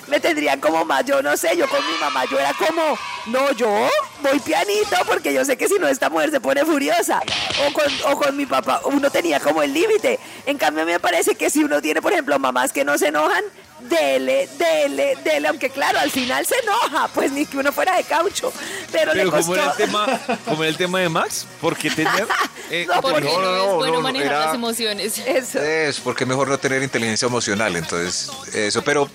me 0.07 0.19
tendrían 0.19 0.59
como 0.59 0.83
más, 0.85 1.05
yo 1.05 1.21
no 1.21 1.35
sé, 1.37 1.55
yo 1.57 1.67
con 1.69 1.79
mi 1.85 1.97
mamá, 1.99 2.23
yo 2.31 2.39
era 2.39 2.53
como, 2.53 2.97
no, 3.27 3.51
yo 3.53 3.67
voy 4.21 4.39
pianito 4.39 4.95
porque 5.05 5.33
yo 5.33 5.43
sé 5.45 5.57
que 5.57 5.67
si 5.67 5.75
no 5.79 5.87
esta 5.87 6.09
mujer 6.09 6.31
se 6.31 6.39
pone 6.39 6.63
furiosa. 6.65 7.21
O 7.67 7.73
con, 7.73 7.85
o 8.13 8.17
con 8.17 8.35
mi 8.37 8.45
papá, 8.45 8.81
uno 8.85 9.09
tenía 9.09 9.39
como 9.39 9.61
el 9.63 9.73
límite. 9.73 10.19
En 10.45 10.57
cambio, 10.57 10.85
me 10.85 10.99
parece 10.99 11.35
que 11.35 11.49
si 11.49 11.63
uno 11.63 11.81
tiene, 11.81 12.01
por 12.01 12.13
ejemplo, 12.13 12.37
mamás 12.39 12.71
que 12.71 12.83
no 12.85 12.97
se 12.97 13.07
enojan, 13.07 13.43
dele, 13.79 14.47
dele, 14.57 15.15
dele, 15.23 15.47
aunque 15.47 15.69
claro, 15.69 15.99
al 15.99 16.09
final 16.11 16.45
se 16.45 16.55
enoja, 16.59 17.07
pues 17.13 17.31
ni 17.31 17.45
que 17.45 17.57
uno 17.57 17.71
fuera 17.71 17.95
de 17.95 18.03
caucho. 18.03 18.51
Pero, 18.91 19.13
le 19.13 19.19
Pero 19.19 19.31
costó. 19.31 19.45
como 19.51 19.55
era, 19.55 19.71
el 19.71 19.77
tema, 19.77 20.19
como 20.45 20.63
era 20.63 20.69
el 20.69 20.77
tema 20.77 20.99
de 20.99 21.09
Max, 21.09 21.45
¿por 21.61 21.75
qué 21.77 21.89
tener? 21.91 22.27
eh, 22.71 22.85
No, 22.87 23.01
Porque 23.01 23.21
porque- 23.21 23.33
no, 23.33 23.41
no, 23.41 23.55
es 23.57 23.65
no, 23.67 23.75
bueno 23.75 23.93
no, 23.95 24.01
manejar 24.01 24.27
era- 24.27 24.45
las 24.47 24.55
emociones. 24.55 25.17
Eso. 25.19 25.59
Es 25.61 25.99
porque 25.99 26.23
es 26.23 26.27
mejor 26.27 26.47
no 26.47 26.57
tener 26.57 26.81
inteligencia 26.81 27.27
emocional, 27.27 27.75
entonces 27.75 28.29
eso, 28.53 28.81
pero 28.83 29.09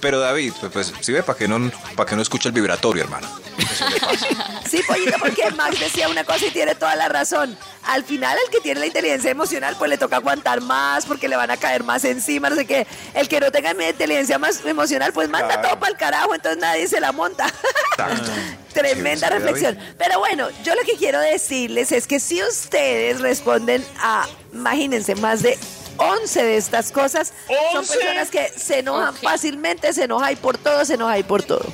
pero 0.00 0.18
David, 0.20 0.52
pues, 0.60 0.72
pues 0.72 0.92
sí 1.00 1.12
ve 1.12 1.22
para 1.22 1.38
que 1.38 1.46
no 1.48 1.70
para 1.96 2.08
que 2.08 2.16
no 2.16 2.22
escuche 2.22 2.48
el 2.48 2.52
vibratorio, 2.54 3.02
hermano. 3.04 3.28
Eso 3.58 3.88
le 3.88 4.00
pasa. 4.00 4.26
Sí, 4.68 4.80
pollito, 4.86 5.16
porque 5.18 5.50
Max 5.52 5.78
decía 5.80 6.08
una 6.08 6.24
cosa 6.24 6.46
y 6.46 6.50
tiene 6.50 6.74
toda 6.74 6.94
la 6.96 7.08
razón. 7.08 7.56
Al 7.84 8.04
final, 8.04 8.36
el 8.44 8.50
que 8.50 8.60
tiene 8.60 8.80
la 8.80 8.86
inteligencia 8.86 9.30
emocional, 9.30 9.74
pues 9.78 9.90
le 9.90 9.98
toca 9.98 10.16
aguantar 10.16 10.60
más 10.60 11.06
porque 11.06 11.28
le 11.28 11.36
van 11.36 11.50
a 11.50 11.56
caer 11.56 11.82
más 11.84 12.04
encima, 12.04 12.48
no 12.50 12.56
sé 12.56 12.66
qué. 12.66 12.86
El 13.14 13.28
que 13.28 13.40
no 13.40 13.50
tenga 13.50 13.72
inteligencia 13.72 14.38
más 14.38 14.64
emocional, 14.64 15.12
pues 15.12 15.28
manda 15.28 15.48
Claro. 15.48 15.62
todo 15.68 15.80
para 15.80 15.92
el 15.92 15.98
carajo, 15.98 16.34
entonces 16.34 16.60
nadie 16.60 16.86
se 16.88 17.00
la 17.00 17.12
monta. 17.12 17.46
Exacto. 17.92 18.30
Tremenda 18.72 19.26
Sí, 19.28 19.34
reflexión. 19.34 19.78
Pero 19.98 20.20
bueno, 20.20 20.48
yo 20.62 20.74
lo 20.76 20.82
que 20.82 20.94
quiero 20.96 21.18
decirles 21.20 21.90
es 21.90 22.06
que 22.06 22.20
si 22.20 22.40
ustedes 22.42 23.20
responden 23.20 23.84
a, 24.00 24.26
imagínense, 24.52 25.16
más 25.16 25.42
de 25.42 25.58
11 26.00 26.42
de 26.44 26.56
estas 26.56 26.90
cosas, 26.92 27.32
son 27.72 27.86
personas 27.86 28.30
que 28.30 28.48
se 28.56 28.78
enojan 28.80 29.14
fácilmente, 29.14 29.92
se 29.92 30.04
enoja 30.04 30.32
y 30.32 30.36
por 30.36 30.56
todo, 30.58 30.84
se 30.84 30.94
enoja 30.94 31.18
y 31.18 31.22
por 31.22 31.42
todo. 31.42 31.64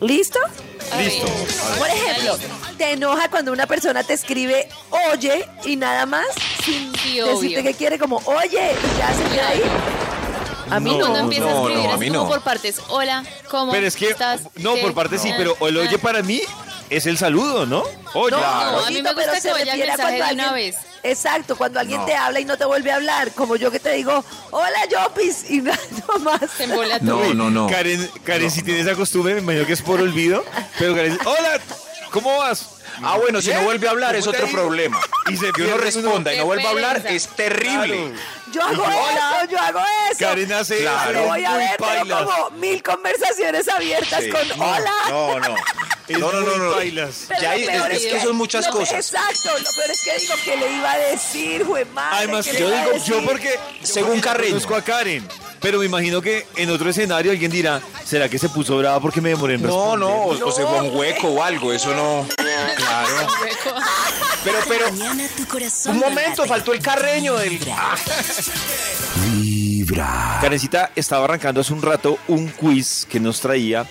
¿Listo? 0.00 0.38
Listo. 0.98 1.26
Por 1.78 1.88
ejemplo, 1.88 2.38
te 2.76 2.92
enoja 2.92 3.28
cuando 3.30 3.52
una 3.52 3.66
persona 3.66 4.02
te 4.04 4.14
escribe 4.14 4.68
oye 5.12 5.48
y 5.64 5.76
nada 5.76 6.06
más 6.06 6.26
sin 6.64 6.92
Sí, 6.96 7.20
decirte 7.20 7.62
que 7.62 7.74
quiere 7.74 7.98
como 7.98 8.16
oye 8.26 8.72
y 8.72 8.98
ya 8.98 9.12
se 9.14 9.24
queda 9.34 9.48
ahí. 9.48 9.62
A 10.70 10.80
mí 10.80 10.90
No, 10.90 10.98
no. 10.98 11.00
Cuando 11.06 11.18
empieza 11.20 11.48
a 11.50 11.54
no, 11.54 11.60
escribir 11.68 11.84
no, 11.88 11.92
a 11.92 11.96
mí 11.96 12.08
como 12.08 12.22
no. 12.24 12.28
por 12.28 12.42
partes. 12.42 12.80
Hola, 12.88 13.24
¿cómo 13.50 13.72
Pero 13.72 13.86
es 13.86 13.96
que, 13.96 14.10
estás? 14.10 14.42
no, 14.56 14.74
¿Qué? 14.74 14.82
por 14.82 14.94
parte 14.94 15.18
sí, 15.18 15.32
pero 15.36 15.56
el 15.66 15.76
oye 15.78 15.98
para 15.98 16.22
mí 16.22 16.40
es 16.90 17.06
el 17.06 17.16
saludo, 17.18 17.66
¿no? 17.66 17.84
Oye. 18.14 18.30
No, 18.36 18.40
No, 18.72 18.86
a 18.86 18.90
mí 18.90 19.02
me 19.02 19.12
gusta 19.12 19.14
pero 19.16 19.32
que 19.32 19.40
se 19.40 19.50
vaya 19.52 19.74
el 19.74 19.82
a 19.82 19.86
mensaje 19.86 20.16
cuando 20.18 20.26
de 20.26 20.34
una 20.34 20.52
vez. 20.52 20.76
Exacto, 21.02 21.56
cuando 21.56 21.80
alguien 21.80 22.00
No. 22.00 22.06
te 22.06 22.14
habla 22.14 22.40
y 22.40 22.44
no 22.44 22.56
te 22.58 22.64
vuelve 22.64 22.90
a 22.90 22.96
hablar, 22.96 23.30
como 23.32 23.56
yo 23.56 23.70
que 23.70 23.78
te 23.80 23.92
digo, 23.92 24.24
hola 24.50 24.86
Yopis, 24.90 25.50
y 25.50 25.60
nada 25.62 25.78
más. 26.20 26.40
Se 26.56 26.64
embola 26.64 26.98
No, 27.00 27.18
todo. 27.18 27.34
no, 27.34 27.50
no. 27.50 27.66
Karen, 27.68 28.10
Karen 28.24 28.50
si 28.50 28.62
tiene 28.62 28.80
esa 28.80 28.94
costumbre, 28.94 29.34
me 29.34 29.40
imagino 29.40 29.66
que 29.66 29.72
es 29.74 29.82
por 29.82 30.00
olvido. 30.00 30.44
Pero 30.78 30.94
Karen 30.94 31.12
dice, 31.12 31.24
hola, 31.26 31.60
¿cómo 32.10 32.36
vas? 32.38 32.70
Ah, 33.00 33.16
bueno, 33.16 33.40
si 33.40 33.48
no 33.50 33.54
Bien, 33.54 33.64
vuelve 33.64 33.86
a 33.86 33.90
hablar 33.92 34.16
es 34.16 34.24
¿cómo 34.24 34.36
te 34.36 34.42
otro 34.42 34.52
problema. 34.60 34.98
Y 35.30 35.36
se 35.36 35.52
que 35.52 35.62
uno 35.62 35.76
responda 35.76 36.34
y 36.34 36.38
no 36.38 36.46
vuelva 36.46 36.68
a 36.68 36.72
hablar 36.72 37.02
es 37.06 37.28
terrible. 37.28 38.12
Claro. 38.12 38.38
Yo 38.50 38.62
hago 38.64 38.84
eso, 38.90 39.50
yo 39.52 39.58
hago 39.60 39.80
eso. 40.10 40.18
Karen 40.18 40.52
hace 40.52 40.78
Claro. 40.78 41.10
Eso 41.20 41.28
voy 41.28 41.44
a 41.44 41.56
ver, 41.56 41.76
pailas. 41.76 42.22
como 42.24 42.50
mil 42.52 42.82
conversaciones 42.82 43.68
abiertas 43.68 44.24
Sí. 44.24 44.30
con 44.30 44.60
hola. 44.60 44.92
No, 45.10 45.38
no. 45.38 45.54
Es 46.08 46.18
No, 46.18 46.32
no, 46.32 46.40
no, 46.40 46.56
no. 46.56 46.72
pailas. 46.74 47.24
Pero 47.28 47.40
Ya 47.42 47.50
hay- 47.50 47.64
es 47.64 48.06
que 48.06 48.20
son 48.22 48.34
muchas 48.36 48.66
lo- 48.66 48.72
cosas. 48.72 48.94
Exacto, 49.12 49.50
lo 49.58 49.70
peor 49.76 49.90
es 49.90 50.02
que 50.02 50.18
digo 50.18 50.34
que 50.44 50.56
le 50.56 50.72
iba 50.78 50.90
a 50.92 50.96
decir, 50.98 51.64
güey, 51.64 51.84
madre. 51.92 52.16
Además, 52.18 52.46
¿qué 52.46 52.52
le 52.54 52.60
yo 52.60 52.70
digo, 52.70 53.04
yo 53.04 53.24
porque 53.24 53.58
Según 53.82 54.16
yo 54.16 54.22
Carreño. 54.22 54.48
conozco 54.54 54.74
a 54.74 54.82
Karen, 54.82 55.28
pero 55.60 55.78
me 55.80 55.84
imagino 55.86 56.22
que 56.22 56.46
en 56.56 56.70
otro 56.70 56.88
escenario 56.88 57.30
alguien 57.30 57.50
dirá, 57.50 57.82
¿será 58.06 58.28
que 58.30 58.38
se 58.38 58.48
puso 58.48 58.78
brava 58.78 59.00
porque 59.00 59.20
me 59.20 59.28
demoré 59.30 59.54
en 59.56 59.62
No, 59.62 59.68
responder? 59.96 59.98
no, 59.98 60.14
o, 60.46 60.48
o 60.48 60.52
se 60.52 60.62
fue 60.62 60.80
un 60.80 60.86
No. 60.88 60.92
hueco 60.98 61.28
o 61.28 61.42
algo, 61.42 61.72
eso 61.74 61.92
no. 61.94 62.26
Claro. 62.76 63.26
Pero, 64.44 64.58
pero, 64.66 64.92
Mañana 64.92 65.28
tu 65.36 65.46
corazón 65.46 65.92
un 65.96 66.00
no 66.00 66.08
momento, 66.08 66.46
faltó 66.46 66.72
el 66.72 66.80
carreño 66.80 67.36
del. 67.36 67.58
Vibra. 69.26 70.38
Karencita 70.40 70.90
estaba 70.94 71.24
arrancando 71.24 71.60
hace 71.60 71.72
un 71.72 71.82
rato 71.82 72.18
un 72.28 72.48
quiz 72.48 73.06
que 73.10 73.20
nos 73.20 73.40
traía 73.40 73.86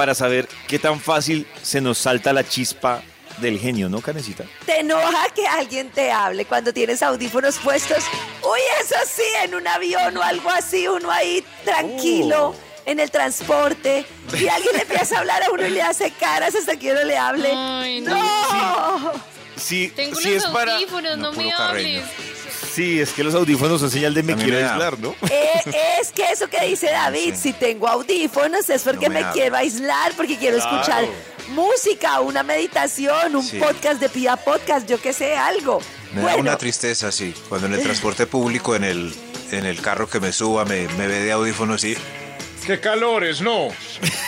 para 0.00 0.14
saber 0.14 0.48
qué 0.66 0.78
tan 0.78 0.98
fácil 0.98 1.46
se 1.62 1.82
nos 1.82 1.98
salta 1.98 2.32
la 2.32 2.42
chispa 2.42 3.02
del 3.36 3.58
genio, 3.58 3.90
¿no, 3.90 4.00
Karencita? 4.00 4.44
Te 4.64 4.80
enoja 4.80 5.28
que 5.34 5.46
alguien 5.46 5.90
te 5.90 6.10
hable 6.10 6.46
cuando 6.46 6.72
tienes 6.72 7.02
audífonos 7.02 7.58
puestos. 7.58 7.98
Uy, 8.42 8.60
eso 8.82 8.94
sí, 9.04 9.22
en 9.44 9.54
un 9.56 9.68
avión 9.68 10.16
o 10.16 10.22
algo 10.22 10.48
así, 10.48 10.88
uno 10.88 11.10
ahí 11.10 11.44
tranquilo. 11.66 12.54
Oh. 12.56 12.70
En 12.86 12.98
el 12.98 13.10
transporte, 13.10 14.06
y 14.32 14.48
alguien 14.48 14.74
le 14.74 14.82
empieza 14.84 15.16
a 15.16 15.18
hablar 15.18 15.42
a 15.42 15.50
uno 15.50 15.66
y 15.66 15.70
le 15.70 15.82
hace 15.82 16.10
caras 16.12 16.54
hasta 16.54 16.78
que 16.78 16.92
uno 16.92 17.04
le 17.04 17.18
hable. 17.18 17.52
Ay, 17.54 18.00
no. 18.00 18.14
no. 18.14 19.12
Sí, 19.54 19.92
Tengo 19.94 20.18
sí 20.18 20.30
unos 20.30 20.44
es 20.44 20.50
para... 20.50 20.80
no, 20.80 21.16
No, 21.18 21.32
me 21.32 21.36
puro 21.44 21.56
carreño. 21.58 22.02
Sí, 22.74 23.00
es 23.00 23.12
que 23.12 23.24
los 23.24 23.34
audífonos 23.34 23.80
son 23.80 23.90
señal 23.90 24.14
de 24.14 24.22
me 24.22 24.36
quiero 24.36 24.56
aislar, 24.58 24.98
¿no? 24.98 25.14
Eh, 25.30 25.98
es 26.00 26.12
que 26.12 26.24
eso 26.30 26.48
que 26.48 26.64
dice 26.66 26.86
David, 26.90 27.34
Sí. 27.34 27.40
si 27.42 27.52
tengo 27.52 27.88
audífonos 27.88 28.68
es 28.70 28.82
porque 28.82 29.08
No 29.08 29.14
me 29.14 29.24
me, 29.24 29.30
quiero 29.32 29.56
aislar, 29.56 30.12
porque 30.16 30.36
quiero 30.38 30.56
Claro. 30.58 30.76
escuchar 30.76 31.04
música, 31.50 32.20
una 32.20 32.42
meditación, 32.42 33.34
un 33.36 33.42
Sí. 33.42 33.58
podcast 33.58 34.00
de 34.00 34.08
Pia 34.08 34.36
Podcast, 34.36 34.88
yo 34.88 35.00
que 35.00 35.12
sé, 35.12 35.36
algo. 35.36 35.80
Me 36.14 36.22
da 36.22 36.36
una 36.36 36.56
tristeza, 36.56 37.10
sí. 37.12 37.34
Cuando 37.48 37.66
en 37.66 37.74
el 37.74 37.82
transporte 37.82 38.26
público, 38.26 38.74
en 38.76 38.84
el, 38.84 39.14
en 39.52 39.66
el 39.66 39.80
carro 39.80 40.08
que 40.08 40.20
me 40.20 40.32
suba, 40.32 40.64
me, 40.64 40.86
me 40.96 41.06
ve 41.06 41.20
de 41.20 41.32
audífonos 41.32 41.82
y. 41.84 41.96
¡Qué 42.66 42.78
calores! 42.78 43.40
¡No! 43.40 43.68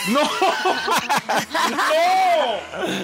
¡No! 0.09 0.21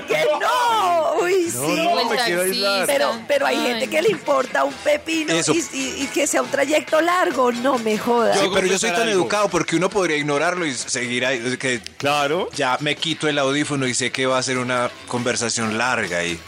que 0.09 0.25
no, 0.41 1.15
uy, 1.23 1.51
No, 1.55 1.67
sí. 1.67 1.77
no, 1.77 1.91
O 1.93 2.01
el 2.01 2.07
me 2.09 2.25
quiero 2.25 2.43
aislar. 2.43 2.87
Pero, 2.87 3.13
pero 3.29 3.47
hay 3.47 3.57
Ay, 3.57 3.67
gente 3.67 3.87
no. 3.87 3.93
que 3.93 4.03
le 4.03 4.11
importa 4.11 4.65
un 4.65 4.73
pepino 4.75 5.35
y, 5.35 5.39
y- 5.77 6.03
y 6.03 6.07
que 6.13 6.27
sea 6.27 6.43
un 6.43 6.49
trayecto 6.51 7.01
largo, 7.01 7.53
no 7.53 7.79
me 7.79 7.97
jodas. 7.99 8.39
Sí, 8.39 8.47
pero 8.53 8.67
yo 8.67 8.79
soy 8.79 8.91
tan 8.91 9.03
algo. 9.03 9.13
educado 9.13 9.49
porque 9.49 9.77
uno 9.77 9.89
podría 9.89 10.17
ignorarlo 10.17 10.67
y 10.67 10.75
seguir 10.75 11.25
ahí. 11.27 11.57
Que 11.59 11.81
Claro. 11.99 12.49
ya 12.55 12.77
me 12.81 12.97
quito 12.97 13.29
el 13.29 13.39
audífono 13.39 13.87
y 13.87 13.95
sé 13.95 14.11
que 14.11 14.27
va 14.27 14.39
a 14.39 14.43
ser 14.43 14.59
una 14.59 14.91
conversación 15.07 15.79
larga 15.79 16.25
y. 16.25 16.39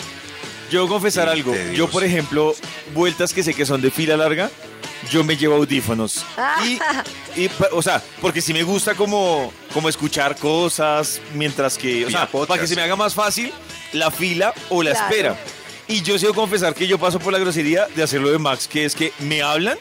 Yo 0.70 0.80
voy 0.82 0.88
a 0.88 0.90
confesar 0.92 1.24
Sí, 1.32 1.38
algo. 1.40 1.54
Yo, 1.74 1.88
por 1.88 2.04
ejemplo, 2.04 2.54
vueltas 2.94 3.32
que 3.32 3.42
sé 3.42 3.54
que 3.54 3.66
son 3.66 3.80
de 3.80 3.90
fila 3.90 4.16
larga, 4.16 4.50
yo 5.10 5.24
me 5.24 5.36
llevo 5.36 5.56
audífonos. 5.56 6.24
Y, 6.64 7.42
y, 7.42 7.50
o 7.72 7.82
sea, 7.82 8.02
porque 8.20 8.40
si 8.40 8.52
me 8.52 8.62
gusta 8.62 8.94
como, 8.94 9.52
como 9.72 9.88
escuchar 9.88 10.36
cosas 10.36 11.20
mientras 11.34 11.76
que, 11.78 12.06
o 12.06 12.10
sea, 12.10 12.26
podcast. 12.26 12.48
para 12.48 12.60
que 12.62 12.66
se 12.68 12.76
me 12.76 12.82
haga 12.82 12.96
más 12.96 13.14
fácil 13.14 13.52
la 13.92 14.10
fila 14.10 14.52
o 14.68 14.82
la 14.82 14.92
Claro. 14.92 15.06
espera. 15.10 15.36
Y 15.88 16.02
yo 16.02 16.16
sí 16.18 16.22
debo 16.26 16.34
confesar 16.34 16.74
que 16.74 16.86
yo 16.86 16.98
paso 16.98 17.18
por 17.18 17.32
la 17.32 17.38
grosería 17.40 17.86
de 17.96 18.02
hacerlo 18.02 18.30
de 18.30 18.38
Max, 18.38 18.68
que 18.68 18.84
es 18.84 18.94
que 18.94 19.12
me 19.18 19.42
hablan 19.42 19.76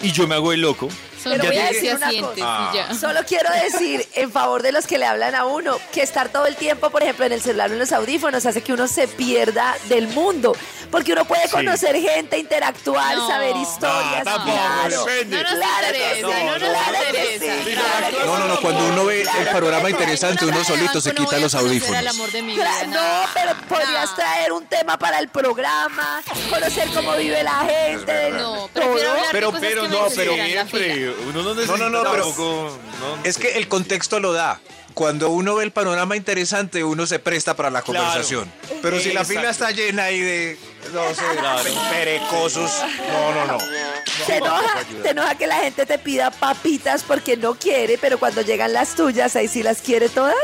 y 0.00 0.10
yo 0.10 0.26
me 0.26 0.34
hago 0.34 0.52
el 0.52 0.60
loco. 0.60 0.88
Son 1.22 1.32
Pero 1.32 1.44
voy 1.44 1.56
a 1.58 1.64
decir 1.66 1.94
una 1.94 2.10
cosa. 2.20 2.70
ya. 2.74 2.94
Solo 2.94 3.20
quiero 3.26 3.48
decir 3.62 4.06
en 4.14 4.30
favor 4.32 4.62
de 4.62 4.72
los 4.72 4.86
que 4.86 4.98
le 4.98 5.06
hablan 5.06 5.34
a 5.34 5.44
uno 5.44 5.78
que 5.92 6.02
estar 6.02 6.28
todo 6.30 6.46
el 6.46 6.56
tiempo, 6.56 6.90
por 6.90 7.02
ejemplo, 7.02 7.24
en 7.24 7.32
el 7.32 7.40
celular 7.42 7.70
o 7.70 7.74
en 7.74 7.78
los 7.78 7.92
audífonos 7.92 8.44
hace 8.46 8.62
que 8.62 8.72
uno 8.72 8.88
se 8.88 9.06
pierda 9.08 9.76
del 9.88 10.08
mundo. 10.08 10.56
Porque 10.90 11.12
uno 11.12 11.24
puede 11.24 11.48
conocer 11.48 11.96
gente, 11.98 12.38
interactuar, 12.38 13.16
No. 13.16 13.26
saber 13.26 13.56
historias. 13.56 14.24
No, 14.24 14.30
tampoco, 14.32 14.52
claro. 14.52 15.06
No 15.26 15.42
nos 15.42 15.52
Claro 15.52 15.86
que 15.92 15.96
interesa, 15.96 16.14
sí, 16.16 16.22
no 16.22 16.28
claro 16.58 16.96
interesa. 17.08 17.64
sí, 17.64 17.72
Claro 17.72 18.26
No, 18.26 18.38
no, 18.38 18.48
no, 18.48 18.60
cuando 18.60 18.84
uno 18.88 19.04
ve 19.06 19.22
el 19.22 19.46
panorama 19.48 19.88
interesante, 19.90 20.44
uno 20.44 20.62
solito 20.64 21.00
se 21.00 21.14
quita 21.14 21.38
los 21.38 21.54
audífonos. 21.54 22.14
No, 22.88 23.00
pero 23.32 23.54
podrías 23.68 24.14
traer 24.14 24.52
un 24.52 24.66
tema 24.66 24.98
para 24.98 25.18
el 25.18 25.28
programa, 25.28 26.20
conocer 26.50 26.88
cómo 26.94 27.12
vive 27.16 27.42
la 27.42 27.60
gente. 27.60 28.30
No, 28.32 28.68
Pero, 28.74 28.94
pero 29.32 29.52
me 29.52 29.74
no, 29.88 30.06
pero 30.14 30.36
la 30.36 30.66
Uno 31.28 31.42
no 31.42 31.54
necesita 31.54 31.78
No, 31.78 31.90
no, 31.90 32.02
no, 32.02 32.10
pero- 32.10 32.24
tampoco, 32.24 32.78
no, 33.00 33.24
Es 33.24 33.38
que 33.38 33.58
el 33.58 33.68
contexto 33.68 34.20
lo 34.20 34.32
da. 34.32 34.60
Cuando 34.94 35.30
uno 35.30 35.54
ve 35.54 35.64
el 35.64 35.70
panorama 35.72 36.16
interesante, 36.16 36.84
uno 36.84 37.06
se 37.06 37.18
presta 37.18 37.56
para 37.56 37.70
la 37.70 37.80
Claro. 37.80 38.04
conversación. 38.04 38.52
Pero 38.82 39.00
si 39.00 39.12
la 39.12 39.24
fila 39.24 39.48
está 39.48 39.70
llena 39.70 40.04
ahí 40.04 40.20
de, 40.20 40.58
no 40.92 41.14
sé, 41.14 41.22
perecosos, 41.90 42.70
no, 43.10 43.34
no, 43.34 43.52
no. 43.52 43.58
¿Te 44.26 44.36
enoja, 44.36 44.84
te 45.02 45.10
enoja 45.10 45.34
que 45.36 45.46
la 45.46 45.56
gente 45.60 45.86
te 45.86 45.98
pida 45.98 46.30
papitas 46.30 47.02
porque 47.04 47.38
no 47.38 47.54
quiere, 47.54 47.96
pero 47.96 48.18
cuando 48.18 48.42
llegan 48.42 48.74
las 48.74 48.94
tuyas, 48.94 49.34
ahí 49.34 49.48
sí 49.48 49.62
las 49.62 49.78
quiere 49.80 50.10
todas? 50.10 50.36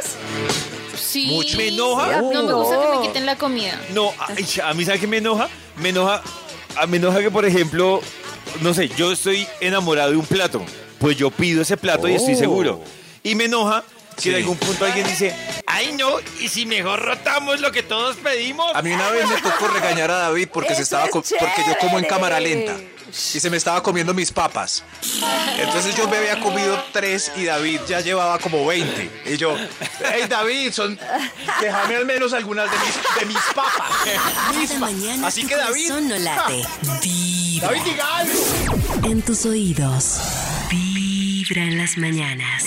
Sí. 0.98 1.26
Mucho. 1.26 1.56
¿Me 1.58 1.68
enoja? 1.68 2.22
No 2.22 2.42
me 2.42 2.52
gusta 2.54 2.80
que 2.80 2.96
me 2.98 3.06
quiten 3.06 3.26
la 3.26 3.36
comida. 3.36 3.78
No, 3.90 4.12
a 4.18 4.74
mí 4.74 4.84
¿sabe 4.84 4.98
qué 4.98 5.06
me 5.06 5.18
enoja? 5.18 5.48
Me 5.76 5.90
enoja, 5.90 6.22
a 6.76 6.86
me 6.86 6.96
enoja 6.96 7.20
que, 7.20 7.30
por 7.30 7.44
ejemplo, 7.44 8.00
no 8.60 8.74
sé, 8.74 8.88
yo 8.90 9.12
estoy 9.12 9.46
enamorado 9.60 10.10
de 10.10 10.16
un 10.16 10.26
plato, 10.26 10.64
pues 10.98 11.16
yo 11.16 11.30
pido 11.30 11.62
ese 11.62 11.76
plato 11.76 12.08
y 12.08 12.14
estoy 12.14 12.34
Oh. 12.34 12.38
seguro. 12.38 12.84
Y 13.22 13.34
me 13.34 13.44
enoja 13.44 13.84
que 14.16 14.22
Sí. 14.22 14.28
en 14.30 14.36
algún 14.36 14.56
punto 14.56 14.84
alguien 14.84 15.06
dice, 15.06 15.34
ay 15.66 15.92
no, 15.92 16.08
y 16.40 16.48
si 16.48 16.66
mejor 16.66 17.00
rotamos 17.00 17.60
lo 17.60 17.70
que 17.70 17.82
todos 17.84 18.16
pedimos. 18.16 18.74
A 18.74 18.82
mí 18.82 18.90
una 18.92 19.10
vez 19.10 19.28
me 19.28 19.40
tocó 19.40 19.68
regañar 19.68 20.10
a 20.10 20.16
David 20.18 20.48
porque 20.52 20.74
se 20.74 20.82
estaba 20.82 21.04
es 21.06 21.10
porque 21.12 21.62
yo 21.66 21.76
como 21.80 21.98
en 21.98 22.04
cámara 22.04 22.40
lenta 22.40 22.76
y 23.08 23.40
se 23.40 23.48
me 23.48 23.56
estaba 23.56 23.82
comiendo 23.82 24.12
mis 24.12 24.32
papas. 24.32 24.82
Entonces 25.58 25.94
yo 25.96 26.08
me 26.08 26.16
había 26.18 26.40
comido 26.40 26.82
tres 26.92 27.30
y 27.36 27.44
David 27.44 27.80
ya 27.88 28.00
llevaba 28.00 28.38
como 28.38 28.66
20. 28.66 29.10
Y 29.26 29.36
yo, 29.36 29.56
hey 30.00 30.24
David, 30.28 30.72
son 30.72 30.98
déjame 31.60 31.96
al 31.96 32.04
menos 32.04 32.32
algunas 32.32 32.68
de 32.70 32.76
mis, 32.78 33.20
de 33.20 33.26
mis 33.26 33.54
papas. 33.54 33.90
Mis 34.56 34.68
Cada 34.68 34.80
pa-". 34.80 34.86
mañana 34.86 35.26
Así 35.28 35.46
que 35.46 35.54
David, 35.56 35.90
no 35.92 36.18
late. 36.18 36.64
Vibra. 37.60 37.96
David. 37.96 39.10
En 39.10 39.22
tus 39.22 39.44
oídos. 39.44 40.20
Vibra 40.70 41.64
en 41.64 41.78
las 41.78 41.98
mañanas. 41.98 42.64